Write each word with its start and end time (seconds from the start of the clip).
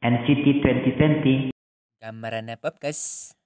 NCT 0.00 0.64
2020. 0.64 1.52
Gambarannya 2.00 2.56
podcast. 2.56 3.36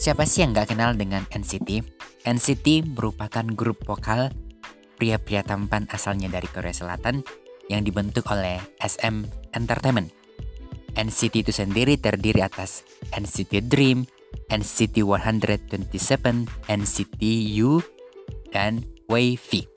Siapa 0.00 0.24
sih 0.24 0.40
yang 0.40 0.56
nggak 0.56 0.72
kenal 0.72 0.96
dengan 0.96 1.28
NCT? 1.28 1.84
NCT 2.24 2.96
merupakan 2.96 3.44
grup 3.52 3.84
vokal 3.84 4.32
pria-pria 4.96 5.44
tampan 5.44 5.84
asalnya 5.92 6.32
dari 6.32 6.48
Korea 6.48 6.72
Selatan 6.72 7.20
yang 7.68 7.84
dibentuk 7.84 8.24
oleh 8.32 8.56
SM 8.80 9.28
Entertainment. 9.52 10.08
NCT 10.96 11.44
itu 11.44 11.52
sendiri 11.52 12.00
terdiri 12.00 12.40
atas 12.40 12.88
NCT 13.12 13.68
Dream, 13.68 14.08
NCT 14.48 15.04
127, 15.04 15.92
NCT 16.72 17.20
U, 17.60 17.84
dan 18.48 18.80
WayV. 19.12 19.73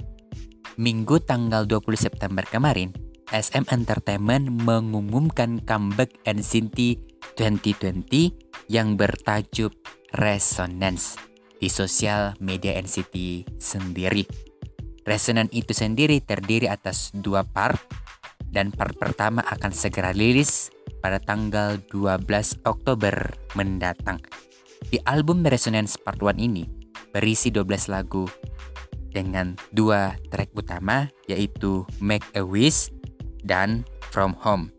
Minggu 0.78 1.18
tanggal 1.25 1.66
20 1.66 1.98
September 1.98 2.46
kemarin, 2.46 2.94
SM 3.34 3.66
Entertainment 3.73 4.45
mengumumkan 4.62 5.58
comeback 5.66 6.22
NCT 6.22 7.02
2020 7.34 8.70
yang 8.70 8.94
bertajuk 8.94 9.73
Resonance 10.13 11.17
di 11.58 11.66
sosial 11.66 12.38
media 12.38 12.77
NCT 12.77 13.50
sendiri. 13.58 14.30
Resonance 15.02 15.50
itu 15.58 15.73
sendiri 15.73 16.22
terdiri 16.22 16.70
atas 16.70 17.09
dua 17.09 17.41
part 17.41 17.81
dan 18.45 18.70
part 18.70 18.94
pertama 19.02 19.41
akan 19.50 19.73
segera 19.73 20.14
rilis 20.14 20.70
pada 21.02 21.17
tanggal 21.17 21.81
12 21.89 22.22
Oktober 22.70 23.34
mendatang. 23.58 24.22
Di 24.94 25.02
album 25.09 25.41
Resonance 25.41 25.98
Part 25.98 26.22
1 26.22 26.38
ini 26.38 26.70
berisi 27.09 27.50
12 27.50 27.89
lagu 27.89 28.30
dengan 29.17 29.57
dua 29.73 30.13
track 30.30 30.53
utama 30.53 31.09
yaitu 31.25 31.81
Make 31.98 32.30
a 32.38 32.45
Wish 32.45 32.94
dan 33.41 33.81
From 34.13 34.38
Home. 34.45 34.70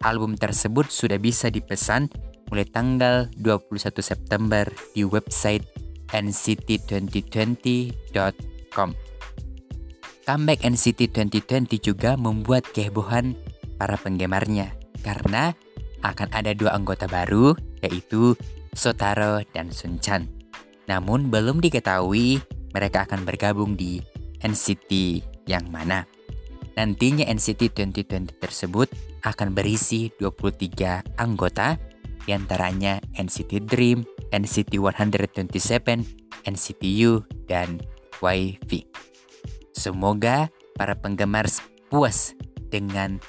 Album 0.00 0.40
tersebut 0.40 0.88
sudah 0.88 1.20
bisa 1.20 1.52
dipesan 1.52 2.08
mulai 2.48 2.64
tanggal 2.64 3.28
21 3.36 4.00
September 4.00 4.64
di 4.96 5.04
website 5.04 5.68
nct2020.com. 6.16 8.88
Comeback 10.24 10.64
NCT 10.64 11.12
2020 11.12 11.76
juga 11.84 12.16
membuat 12.16 12.64
kehebohan 12.72 13.36
para 13.76 14.00
penggemarnya 14.00 14.72
karena 15.04 15.52
akan 16.00 16.32
ada 16.32 16.56
dua 16.56 16.72
anggota 16.72 17.04
baru 17.04 17.52
yaitu 17.84 18.32
Sotaro 18.72 19.44
dan 19.52 19.68
Sunchan. 19.68 20.24
Namun 20.88 21.28
belum 21.28 21.60
diketahui 21.60 22.40
mereka 22.74 23.06
akan 23.06 23.22
bergabung 23.22 23.78
di 23.78 24.02
NCT 24.42 25.22
yang 25.46 25.70
mana. 25.70 26.04
Nantinya 26.74 27.24
NCT 27.30 27.70
2020 27.70 28.34
tersebut 28.42 28.90
akan 29.22 29.54
berisi 29.54 30.10
23 30.18 31.22
anggota, 31.22 31.78
di 32.26 32.34
antaranya 32.34 32.98
NCT 33.14 33.62
Dream, 33.64 34.02
NCT 34.34 34.82
127, 34.82 36.02
NCT 36.44 36.82
U, 37.06 37.22
dan 37.46 37.78
YV. 38.18 38.90
Semoga 39.70 40.50
para 40.74 40.98
penggemar 40.98 41.46
puas 41.86 42.34
dengan 42.74 43.22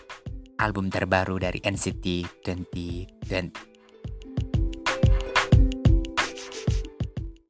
album 0.58 0.90
terbaru 0.90 1.38
dari 1.38 1.62
NCT 1.62 2.42
2020. 2.42 3.75